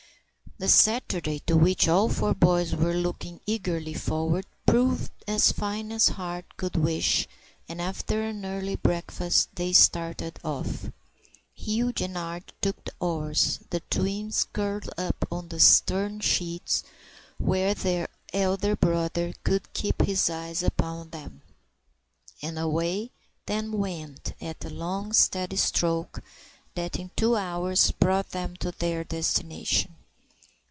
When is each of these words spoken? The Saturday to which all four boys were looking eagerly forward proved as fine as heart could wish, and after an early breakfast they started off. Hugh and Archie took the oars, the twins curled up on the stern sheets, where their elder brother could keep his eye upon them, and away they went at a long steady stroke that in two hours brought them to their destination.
The 0.59 0.69
Saturday 0.69 1.39
to 1.47 1.57
which 1.57 1.87
all 1.87 2.07
four 2.07 2.35
boys 2.35 2.75
were 2.75 2.93
looking 2.93 3.39
eagerly 3.47 3.95
forward 3.95 4.45
proved 4.67 5.09
as 5.27 5.51
fine 5.51 5.91
as 5.91 6.09
heart 6.09 6.45
could 6.55 6.75
wish, 6.75 7.27
and 7.67 7.81
after 7.81 8.21
an 8.21 8.45
early 8.45 8.75
breakfast 8.75 9.49
they 9.55 9.73
started 9.73 10.37
off. 10.43 10.91
Hugh 11.55 11.93
and 11.99 12.15
Archie 12.15 12.53
took 12.61 12.85
the 12.85 12.91
oars, 12.99 13.57
the 13.71 13.79
twins 13.89 14.43
curled 14.53 14.87
up 14.99 15.27
on 15.31 15.47
the 15.47 15.59
stern 15.59 16.19
sheets, 16.19 16.83
where 17.39 17.73
their 17.73 18.07
elder 18.31 18.75
brother 18.75 19.33
could 19.43 19.73
keep 19.73 20.03
his 20.03 20.29
eye 20.29 20.53
upon 20.63 21.09
them, 21.09 21.41
and 22.39 22.59
away 22.59 23.09
they 23.47 23.61
went 23.61 24.35
at 24.39 24.63
a 24.63 24.69
long 24.69 25.11
steady 25.11 25.55
stroke 25.57 26.19
that 26.75 26.99
in 26.99 27.09
two 27.15 27.35
hours 27.35 27.89
brought 27.89 28.29
them 28.29 28.55
to 28.57 28.71
their 28.73 29.03
destination. 29.03 29.95